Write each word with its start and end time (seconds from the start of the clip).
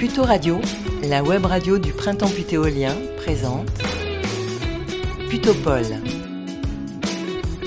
Puto 0.00 0.22
Radio, 0.22 0.58
la 1.10 1.22
web 1.22 1.44
radio 1.44 1.76
du 1.76 1.92
printemps 1.92 2.30
putéolien, 2.30 2.94
présente 3.18 3.68
Putopole. 5.28 5.84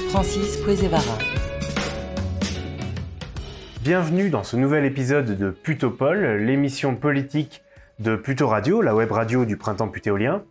Francis 0.09 0.57
Puezevara. 0.57 1.19
Bienvenue 3.83 4.31
dans 4.31 4.41
ce 4.41 4.57
nouvel 4.57 4.83
épisode 4.85 5.37
de 5.37 5.51
Putopole, 5.51 6.37
l'émission 6.37 6.95
politique 6.95 7.61
de 7.99 8.15
Puto 8.15 8.47
Radio, 8.47 8.81
la 8.81 8.95
web 8.95 9.11
radio 9.11 9.45
du 9.45 9.55
printemps 9.55 9.89
putéolien. 9.89 10.41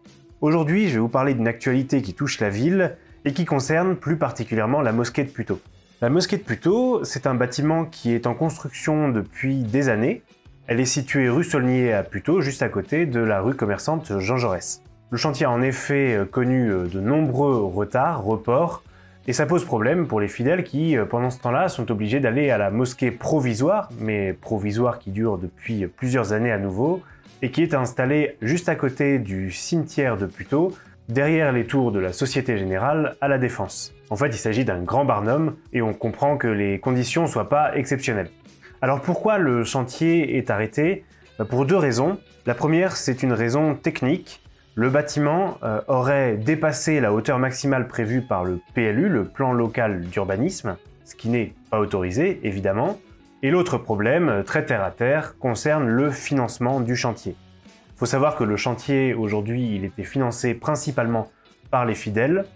Aujourd'hui, 0.40 0.86
je 0.86 0.92
vais 0.94 1.00
vous 1.00 1.08
parler 1.08 1.34
d'une 1.34 1.48
actualité 1.48 2.00
qui 2.00 2.14
touche 2.14 2.38
la 2.38 2.48
ville 2.48 2.96
et 3.24 3.32
qui 3.32 3.44
concerne 3.44 3.96
plus 3.96 4.18
particulièrement 4.18 4.82
la 4.82 4.92
mosquée 4.92 5.24
de 5.24 5.30
Puto. 5.30 5.60
La 6.00 6.10
mosquée 6.10 6.36
de 6.36 6.44
Puto, 6.44 7.02
c'est 7.02 7.26
un 7.26 7.34
bâtiment 7.34 7.86
qui 7.86 8.12
est 8.12 8.28
en 8.28 8.34
construction 8.34 9.08
depuis 9.08 9.64
des 9.64 9.88
années 9.88 10.22
elle 10.72 10.80
est 10.80 10.86
située 10.86 11.28
rue 11.28 11.44
Saulnier 11.44 11.92
à 11.92 12.02
Puteaux, 12.02 12.40
juste 12.40 12.62
à 12.62 12.70
côté 12.70 13.04
de 13.04 13.20
la 13.20 13.42
rue 13.42 13.52
commerçante 13.52 14.18
Jean 14.20 14.38
Jaurès. 14.38 14.82
Le 15.10 15.18
chantier 15.18 15.44
a 15.44 15.50
en 15.50 15.60
effet 15.60 16.14
euh, 16.14 16.24
connu 16.24 16.70
euh, 16.70 16.86
de 16.86 16.98
nombreux 16.98 17.62
retards, 17.62 18.24
reports, 18.24 18.82
et 19.26 19.34
ça 19.34 19.44
pose 19.44 19.66
problème 19.66 20.06
pour 20.06 20.18
les 20.18 20.28
fidèles 20.28 20.64
qui, 20.64 20.96
euh, 20.96 21.04
pendant 21.04 21.28
ce 21.28 21.40
temps-là, 21.40 21.68
sont 21.68 21.90
obligés 21.90 22.20
d'aller 22.20 22.48
à 22.48 22.56
la 22.56 22.70
mosquée 22.70 23.10
provisoire, 23.10 23.90
mais 24.00 24.32
provisoire 24.32 24.98
qui 24.98 25.10
dure 25.10 25.36
depuis 25.36 25.86
plusieurs 25.88 26.32
années 26.32 26.52
à 26.52 26.58
nouveau, 26.58 27.02
et 27.42 27.50
qui 27.50 27.62
est 27.62 27.74
installée 27.74 28.38
juste 28.40 28.70
à 28.70 28.74
côté 28.74 29.18
du 29.18 29.50
cimetière 29.50 30.16
de 30.16 30.24
Puteaux, 30.24 30.72
derrière 31.06 31.52
les 31.52 31.66
tours 31.66 31.92
de 31.92 31.98
la 31.98 32.14
Société 32.14 32.56
Générale 32.56 33.16
à 33.20 33.28
la 33.28 33.36
Défense. 33.36 33.92
En 34.08 34.16
fait, 34.16 34.28
il 34.28 34.38
s'agit 34.38 34.64
d'un 34.64 34.80
grand 34.80 35.04
barnum, 35.04 35.54
et 35.74 35.82
on 35.82 35.92
comprend 35.92 36.38
que 36.38 36.48
les 36.48 36.78
conditions 36.78 37.24
ne 37.24 37.28
soient 37.28 37.50
pas 37.50 37.76
exceptionnelles. 37.76 38.30
Alors 38.84 39.00
pourquoi 39.00 39.38
le 39.38 39.62
chantier 39.62 40.36
est 40.36 40.50
arrêté? 40.50 41.04
Bah, 41.38 41.44
Pour 41.44 41.66
deux 41.66 41.76
raisons. 41.76 42.18
La 42.46 42.54
première, 42.54 42.96
c'est 42.96 43.22
une 43.22 43.32
raison 43.32 43.76
technique. 43.76 44.42
Le 44.74 44.90
bâtiment 44.90 45.56
euh, 45.62 45.80
aurait 45.86 46.36
dépassé 46.36 46.98
la 46.98 47.12
hauteur 47.12 47.38
maximale 47.38 47.86
prévue 47.86 48.22
par 48.22 48.44
le 48.44 48.58
PLU, 48.74 49.08
le 49.08 49.24
plan 49.24 49.52
local 49.52 50.00
d'urbanisme, 50.00 50.76
ce 51.04 51.14
qui 51.14 51.28
n'est 51.28 51.54
pas 51.70 51.78
autorisé 51.78 52.40
évidemment. 52.42 52.98
Et 53.44 53.52
l'autre 53.52 53.78
problème, 53.78 54.28
euh, 54.28 54.42
très 54.42 54.64
terre 54.64 54.82
à 54.82 54.90
terre, 54.90 55.38
concerne 55.38 55.86
le 55.86 56.10
financement 56.10 56.80
du 56.80 56.96
chantier. 56.96 57.36
Il 57.94 57.98
faut 57.98 58.06
savoir 58.06 58.34
que 58.34 58.42
le 58.42 58.56
chantier 58.56 59.14
aujourd'hui, 59.14 59.76
il 59.76 59.84
était 59.84 60.02
financé 60.02 60.54
principalement 60.54 61.30
par 61.70 61.84
les 61.84 61.94
fidèles, 61.94 62.46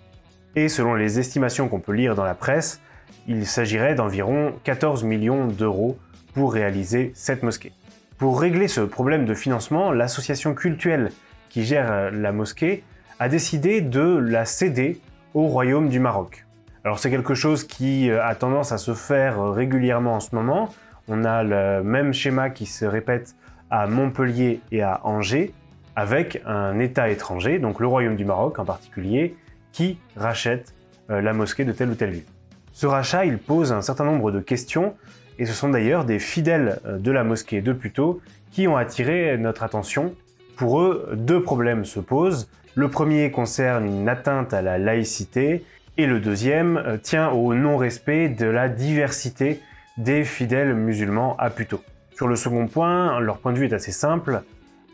et 0.56 0.68
selon 0.68 0.94
les 0.94 1.20
estimations 1.20 1.68
qu'on 1.68 1.78
peut 1.78 1.92
lire 1.92 2.16
dans 2.16 2.24
la 2.24 2.34
presse, 2.34 2.80
il 3.28 3.46
s'agirait 3.46 3.94
d'environ 3.94 4.54
14 4.64 5.04
millions 5.04 5.46
d'euros 5.46 5.96
pour 6.36 6.52
réaliser 6.52 7.12
cette 7.14 7.42
mosquée. 7.42 7.72
Pour 8.18 8.38
régler 8.38 8.68
ce 8.68 8.82
problème 8.82 9.24
de 9.24 9.32
financement, 9.32 9.90
l'association 9.90 10.54
cultuelle 10.54 11.10
qui 11.48 11.64
gère 11.64 11.90
euh, 11.90 12.10
la 12.10 12.30
mosquée 12.30 12.84
a 13.18 13.30
décidé 13.30 13.80
de 13.80 14.18
la 14.18 14.44
céder 14.44 15.00
au 15.32 15.46
Royaume 15.46 15.88
du 15.88 15.98
Maroc. 15.98 16.44
Alors 16.84 16.98
c'est 16.98 17.08
quelque 17.10 17.34
chose 17.34 17.64
qui 17.64 18.10
euh, 18.10 18.22
a 18.22 18.34
tendance 18.34 18.70
à 18.70 18.76
se 18.76 18.92
faire 18.92 19.40
euh, 19.40 19.50
régulièrement 19.50 20.16
en 20.16 20.20
ce 20.20 20.34
moment. 20.34 20.68
On 21.08 21.24
a 21.24 21.42
le 21.42 21.82
même 21.82 22.12
schéma 22.12 22.50
qui 22.50 22.66
se 22.66 22.84
répète 22.84 23.34
à 23.70 23.86
Montpellier 23.86 24.60
et 24.72 24.82
à 24.82 25.00
Angers, 25.04 25.54
avec 25.96 26.42
un 26.44 26.78
État 26.80 27.08
étranger, 27.08 27.58
donc 27.58 27.80
le 27.80 27.86
Royaume 27.86 28.16
du 28.16 28.26
Maroc 28.26 28.58
en 28.58 28.66
particulier, 28.66 29.34
qui 29.72 29.98
rachète 30.16 30.74
la 31.08 31.32
mosquée 31.32 31.64
de 31.64 31.72
telle 31.72 31.88
ou 31.90 31.94
telle 31.94 32.10
ville. 32.10 32.35
Ce 32.76 32.86
rachat, 32.86 33.24
il 33.24 33.38
pose 33.38 33.72
un 33.72 33.80
certain 33.80 34.04
nombre 34.04 34.30
de 34.30 34.38
questions 34.38 34.92
et 35.38 35.46
ce 35.46 35.54
sont 35.54 35.70
d'ailleurs 35.70 36.04
des 36.04 36.18
fidèles 36.18 36.78
euh, 36.84 36.98
de 36.98 37.10
la 37.10 37.24
mosquée 37.24 37.62
de 37.62 37.72
Puteaux 37.72 38.20
qui 38.50 38.68
ont 38.68 38.76
attiré 38.76 39.38
notre 39.38 39.62
attention. 39.62 40.14
Pour 40.58 40.82
eux, 40.82 41.08
deux 41.14 41.42
problèmes 41.42 41.86
se 41.86 42.00
posent. 42.00 42.50
Le 42.74 42.90
premier 42.90 43.30
concerne 43.30 43.86
une 43.86 44.10
atteinte 44.10 44.52
à 44.52 44.60
la 44.60 44.76
laïcité 44.76 45.64
et 45.96 46.04
le 46.04 46.20
deuxième 46.20 46.76
euh, 46.76 46.98
tient 46.98 47.30
au 47.30 47.54
non-respect 47.54 48.28
de 48.28 48.44
la 48.44 48.68
diversité 48.68 49.62
des 49.96 50.24
fidèles 50.24 50.74
musulmans 50.74 51.34
à 51.38 51.48
Puteaux. 51.48 51.82
Sur 52.14 52.28
le 52.28 52.36
second 52.36 52.66
point, 52.66 53.20
leur 53.20 53.38
point 53.38 53.54
de 53.54 53.58
vue 53.58 53.68
est 53.68 53.74
assez 53.74 53.90
simple. 53.90 54.42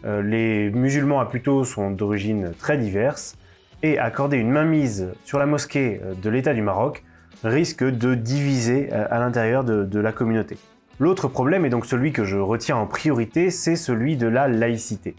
Euh, 0.04 0.22
les 0.22 0.70
musulmans 0.70 1.18
à 1.18 1.26
Puteaux 1.26 1.64
sont 1.64 1.90
d'origine 1.90 2.52
très 2.60 2.78
diverse 2.78 3.36
et 3.82 3.98
accorder 3.98 4.36
une 4.36 4.52
mainmise 4.52 5.08
sur 5.24 5.40
la 5.40 5.46
mosquée 5.46 6.00
de 6.22 6.30
l'État 6.30 6.54
du 6.54 6.62
Maroc 6.62 7.02
risque 7.44 7.84
de 7.84 8.14
diviser 8.14 8.90
euh, 8.92 9.06
à 9.10 9.18
l'intérieur 9.18 9.64
de, 9.64 9.98
la 9.98 10.12
communauté. 10.12 10.58
L'autre 10.98 11.28
problème, 11.28 11.64
est 11.64 11.70
donc 11.70 11.86
celui 11.86 12.12
que 12.12 12.24
je 12.24 12.36
retiens 12.36 12.76
en 12.76 12.86
priorité, 12.86 13.50
c'est 13.50 13.76
celui 13.76 14.16
de 14.16 14.26
la 14.26 14.48
laïcité. 14.48 15.16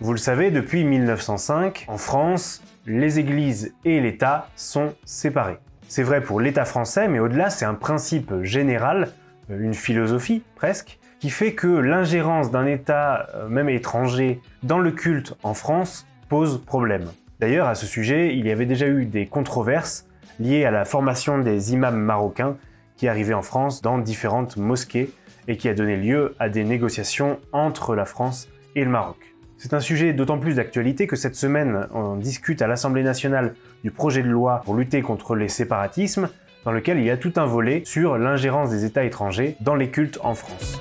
Vous 0.00 0.12
le 0.12 0.18
savez, 0.18 0.50
depuis 0.50 0.84
1905, 0.84 1.84
en 1.88 1.98
France, 1.98 2.62
les 2.86 3.18
églises 3.18 3.74
et 3.84 4.00
l'État 4.00 4.48
sont 4.56 4.94
séparés. 5.04 5.58
C'est 5.88 6.02
vrai 6.02 6.20
pour 6.22 6.40
l'État 6.40 6.64
français, 6.64 7.08
mais 7.08 7.18
au-delà, 7.18 7.50
c'est 7.50 7.64
un 7.64 7.74
principe 7.74 8.42
général, 8.42 9.08
euh, 9.50 9.60
une 9.60 9.74
philosophie 9.74 10.42
presque, 10.54 10.98
qui 11.20 11.30
fait 11.30 11.52
que 11.52 11.68
l'ingérence 11.68 12.50
d'un 12.50 12.66
État, 12.66 13.28
euh, 13.34 13.48
même 13.48 13.68
étranger, 13.68 14.40
dans 14.62 14.78
le 14.78 14.90
culte 14.90 15.34
en 15.42 15.54
France 15.54 16.06
pose 16.28 16.64
problème. 16.64 17.04
D'ailleurs, 17.38 17.68
à 17.68 17.74
ce 17.74 17.86
sujet, 17.86 18.36
il 18.36 18.46
y 18.46 18.50
avait 18.50 18.66
déjà 18.66 18.88
eu 18.88 19.04
des 19.04 19.26
controverses 19.26 20.06
lié 20.40 20.64
à 20.64 20.70
la 20.70 20.84
formation 20.84 21.38
des 21.38 21.72
imams 21.72 21.98
marocains 21.98 22.56
qui 22.96 23.08
arrivaient 23.08 23.34
en 23.34 23.42
France 23.42 23.82
dans 23.82 23.98
différentes 23.98 24.56
mosquées 24.56 25.10
et 25.48 25.56
qui 25.56 25.68
a 25.68 25.74
donné 25.74 25.96
lieu 25.96 26.34
à 26.38 26.48
des 26.48 26.64
négociations 26.64 27.38
entre 27.52 27.94
la 27.94 28.04
France 28.04 28.48
et 28.76 28.84
le 28.84 28.90
Maroc. 28.90 29.16
C'est 29.58 29.74
un 29.74 29.80
sujet 29.80 30.12
d'autant 30.12 30.38
plus 30.38 30.56
d'actualité 30.56 31.06
que 31.06 31.14
cette 31.16 31.36
semaine, 31.36 31.86
on 31.94 32.16
discute 32.16 32.62
à 32.62 32.66
l'Assemblée 32.66 33.04
nationale 33.04 33.54
du 33.84 33.90
projet 33.90 34.22
de 34.22 34.28
loi 34.28 34.62
pour 34.64 34.74
lutter 34.74 35.02
contre 35.02 35.36
les 35.36 35.48
séparatismes, 35.48 36.28
dans 36.64 36.72
lequel 36.72 36.98
il 36.98 37.04
y 37.04 37.10
a 37.10 37.16
tout 37.16 37.32
un 37.36 37.46
volet 37.46 37.82
sur 37.84 38.18
l'ingérence 38.18 38.70
des 38.70 38.84
États 38.84 39.04
étrangers 39.04 39.56
dans 39.60 39.74
les 39.74 39.90
cultes 39.90 40.18
en 40.22 40.34
France. 40.34 40.80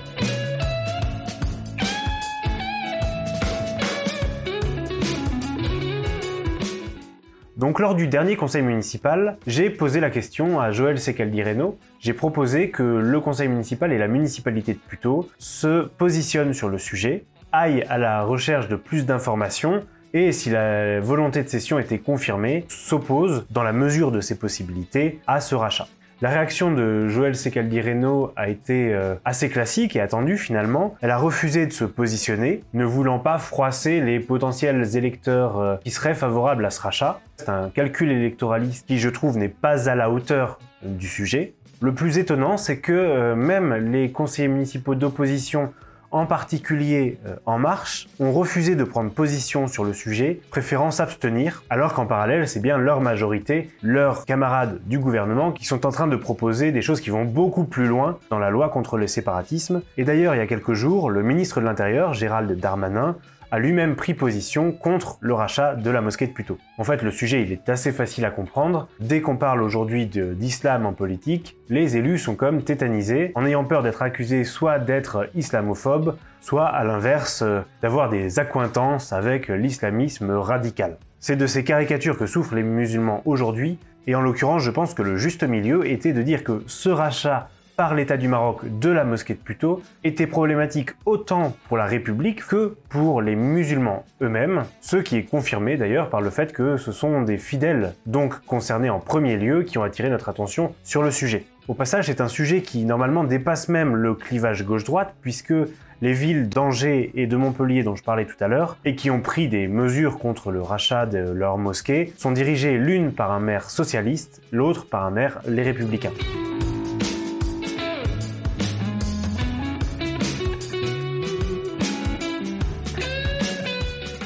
Donc 7.62 7.80
lors 7.80 7.94
du 7.94 8.08
dernier 8.08 8.36
conseil 8.36 8.64
municipal, 8.64 9.38
j'ai 9.46 9.70
posé 9.70 10.00
la 10.00 10.10
question 10.10 10.60
à 10.60 10.72
Joël 10.72 10.98
Secaldi-Reno. 10.98 11.78
J'ai 12.00 12.14
proposé 12.14 12.72
que 12.72 12.82
le 12.82 13.20
conseil 13.20 13.50
municipal 13.50 13.94
et 13.94 14.00
la 14.00 14.08
municipalité 14.08 14.74
de 14.74 14.80
Puteaux 14.80 15.30
se 15.38 15.84
positionnent 15.86 16.56
sur 16.56 16.70
le 16.70 16.80
sujet, 16.80 17.24
aillent 17.52 17.86
à 17.88 18.00
la 18.00 18.24
recherche 18.24 18.68
de 18.68 18.76
plus 18.76 19.06
d'informations 19.06 19.84
et 20.16 20.32
si 20.32 20.50
la 20.50 21.00
volonté 21.02 21.44
de 21.44 21.50
cession 21.50 21.78
était 21.78 22.00
confirmée, 22.00 22.66
s'opposent, 22.68 23.46
dans 23.52 23.62
la 23.62 23.74
mesure 23.74 24.12
de 24.12 24.22
ses 24.22 24.40
possibilités, 24.40 25.20
à 25.28 25.40
ce 25.40 25.54
rachat. 25.54 25.88
La 26.22 26.30
réaction 26.30 26.72
de 26.72 27.08
Joël 27.08 27.36
Secaldi-Reno 27.36 28.32
a 28.36 28.48
été 28.48 28.94
euh, 28.94 29.16
assez 29.26 29.50
classique 29.50 29.96
et 29.96 30.02
attendue 30.02 30.38
finalement. 30.38 30.94
Elle 31.02 31.10
a 31.10 31.18
refusé 31.18 31.66
de 31.66 31.74
se 31.74 31.84
positionner, 31.84 32.64
ne 32.76 32.86
voulant 32.86 33.18
pas 33.18 33.40
froisser 33.40 34.02
les 34.02 34.20
potentiels 34.20 34.96
électeurs 34.96 35.58
euh, 35.58 35.78
qui 35.78 35.90
seraient 35.90 36.14
favorables 36.14 36.64
à 36.64 36.70
ce 36.70 36.80
rachat. 36.80 37.20
C'est 37.38 37.50
un 37.50 37.72
calcul 37.72 38.12
électoraliste 38.12 38.86
qui, 38.86 39.00
je 39.00 39.10
trouve, 39.10 39.36
n'est 39.40 39.50
pas 39.50 39.90
à 39.90 39.96
la 39.96 40.12
hauteur 40.12 40.60
du 40.84 41.08
sujet. 41.08 41.56
Le 41.82 41.96
plus 41.96 42.20
étonnant, 42.20 42.58
c'est 42.58 42.78
que 42.78 42.92
euh, 42.92 43.36
même 43.36 43.74
les 43.92 44.12
conseillers 44.12 44.48
municipaux 44.48 44.94
d'opposition 44.94 45.74
en 46.12 46.26
particulier 46.26 47.18
euh, 47.26 47.36
En 47.46 47.58
Marche, 47.58 48.08
ont 48.20 48.32
refusé 48.32 48.76
de 48.76 48.84
prendre 48.84 49.12
position 49.12 49.68
sur 49.68 49.84
le 49.84 49.94
sujet, 49.94 50.40
préférant 50.50 50.92
s'abstenir, 50.92 51.64
alors 51.70 51.94
qu'en 51.94 52.06
parallèle, 52.06 52.48
c'est 52.48 52.60
bien 52.60 52.78
leur 52.78 53.02
majorité, 53.02 53.70
leurs 53.82 54.26
camarades 54.26 54.80
du 54.86 55.00
gouvernement, 55.00 55.52
qui 55.52 55.66
sont 55.66 55.86
en 55.86 55.92
train 55.92 56.08
de 56.08 56.16
proposer 56.16 56.72
des 56.72 56.82
choses 56.82 57.02
qui 57.02 57.10
vont 57.10 57.26
beaucoup 57.26 57.64
plus 57.64 57.88
loin 57.88 58.18
dans 58.30 58.40
la 58.40 58.50
loi 58.50 58.70
contre 58.70 58.98
le 58.98 59.08
séparatisme. 59.08 59.82
Et 59.98 60.04
d'ailleurs, 60.04 60.36
il 60.36 60.38
y 60.38 60.42
a 60.42 60.48
quelques 60.48 60.74
jours, 60.74 61.10
le 61.10 61.24
ministre 61.24 61.60
de 61.60 61.66
l'Intérieur, 61.66 62.14
Gérald 62.14 62.60
Darmanin, 62.60 63.16
a 63.52 63.60
lui-même 63.60 63.96
pris 63.96 64.14
position 64.14 64.72
contre 64.72 65.18
le 65.20 65.34
rachat 65.34 65.76
de 65.76 65.90
la 65.90 66.02
mosquée 66.02 66.26
de 66.26 66.32
Puteaux. 66.32 66.58
En 66.78 66.84
fait, 66.84 67.02
le 67.04 67.12
sujet 67.12 67.44
il 67.44 67.52
est 67.52 67.70
assez 67.70 67.92
facile 67.92 68.26
à 68.26 68.32
comprendre. 68.32 68.88
Dès 69.00 69.22
qu'on 69.22 69.36
parle 69.36 69.62
aujourd'hui 69.62 70.08
d'islam 70.08 70.86
en 70.86 70.94
politique, 70.94 71.58
les 71.70 71.98
élus 71.98 72.18
sont 72.18 72.36
comme 72.36 72.64
tétanisés, 72.64 73.32
en 73.36 73.46
ayant 73.46 73.66
peur 73.66 73.84
d'être 73.84 74.02
accusés 74.02 74.46
soit 74.46 74.80
d'être 74.80 75.30
islamophobes, 75.36 76.16
soit 76.40 76.66
à 76.66 76.84
l'inverse 76.84 77.44
euh, 77.44 77.62
d'avoir 77.82 78.10
des 78.10 78.40
accointances 78.40 79.14
avec 79.14 79.50
l'islamisme 79.50 80.32
radical. 80.32 80.98
C'est 81.20 81.36
de 81.36 81.46
ces 81.46 81.64
caricatures 81.64 82.18
que 82.18 82.26
souffrent 82.26 82.56
les 82.56 82.64
musulmans 82.64 83.22
aujourd'hui, 83.26 83.78
et 84.08 84.16
en 84.16 84.22
l'occurrence 84.22 84.64
je 84.64 84.72
pense 84.72 84.94
que 84.94 85.04
le 85.04 85.18
juste 85.18 85.44
milieu 85.44 85.86
était 85.88 86.14
de 86.14 86.22
dire 86.24 86.44
que 86.44 86.64
ce 86.66 86.90
rachat 86.90 87.50
par 87.76 87.96
l'État 87.96 88.18
du 88.18 88.28
Maroc 88.28 88.62
de 88.80 88.90
la 88.90 89.04
mosquée 89.04 89.34
de 89.34 89.40
Puteaux 89.40 89.82
était 90.04 90.28
problématique 90.28 90.92
autant 91.06 91.56
pour 91.68 91.78
la 91.78 91.86
République 91.86 92.46
que 92.46 92.76
pour 92.90 93.22
les 93.22 93.36
musulmans 93.36 94.06
eux-mêmes, 94.22 94.64
ce 94.82 94.98
qui 94.98 95.18
est 95.18 95.24
confirmé 95.24 95.78
d'ailleurs 95.78 96.10
par 96.10 96.22
le 96.22 96.30
fait 96.30 96.54
que 96.54 96.78
ce 96.78 96.92
sont 96.92 97.22
des 97.22 97.38
fidèles, 97.38 97.94
donc 98.06 98.40
concernés 98.46 98.90
en 98.90 99.00
premier 99.00 99.38
lieu, 99.38 99.64
qui 99.64 99.78
ont 99.78 99.84
attiré 99.84 100.10
notre 100.10 100.30
attention 100.30 100.74
sur 100.84 101.04
le 101.04 101.12
sujet. 101.12 101.46
Au 101.68 101.74
passage, 101.74 102.08
c'est 102.08 102.22
un 102.22 102.28
sujet 102.28 102.62
qui 102.62 102.86
normalement 102.86 103.24
dépasse 103.24 103.70
même 103.70 103.96
le 103.96 104.16
clivage 104.16 104.66
gauche-droite, 104.66 105.16
puisque 105.22 105.54
les 106.02 106.14
villes 106.14 106.50
d'Angers 106.50 107.12
et 107.14 107.28
de 107.28 107.38
Montpellier 107.38 107.84
dont 107.84 107.96
je 107.96 108.04
parlais 108.04 108.26
tout 108.26 108.44
à 108.44 108.48
l'heure, 108.48 108.78
et 108.84 108.96
qui 108.96 109.12
ont 109.12 109.22
pris 109.22 109.48
des 109.48 109.68
mesures 109.68 110.18
contre 110.18 110.52
le 110.52 110.62
rachat 110.62 111.06
de 111.06 111.20
leurs 111.20 111.58
mosquées, 111.58 112.14
sont 112.18 112.32
dirigées 112.32 112.78
l'une 112.78 113.12
par 113.12 113.32
un 113.32 113.40
maire 113.40 113.70
socialiste, 113.70 114.42
l'autre 114.52 114.88
par 114.88 115.06
un 115.06 115.12
maire 115.12 115.40
les 115.48 115.64
républicains. 115.64 116.12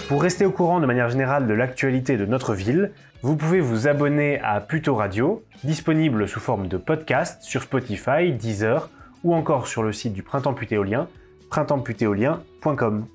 Pour 0.07 0.21
rester 0.21 0.45
au 0.45 0.51
courant 0.51 0.79
de 0.79 0.85
manière 0.85 1.09
générale 1.09 1.47
de 1.47 1.53
l'actualité 1.53 2.15
de 2.15 2.25
notre 2.25 2.53
ville, 2.53 2.91
vous 3.23 3.35
pouvez 3.35 3.59
vous 3.59 3.87
abonner 3.87 4.39
à 4.41 4.61
Puto 4.61 4.93
Radio, 4.93 5.43
disponible 5.63 6.27
sous 6.27 6.39
forme 6.39 6.67
de 6.67 6.77
podcast 6.77 7.41
sur 7.41 7.63
Spotify, 7.63 8.31
Deezer 8.31 8.89
ou 9.23 9.33
encore 9.33 9.65
sur 9.65 9.81
le 9.81 9.91
site 9.91 10.13
du 10.13 10.21
Printemps 10.21 10.53
Putéolien, 10.53 11.07
printempsputéolien.com. 11.49 13.07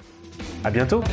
À 0.65 0.71
bientôt! 0.71 1.05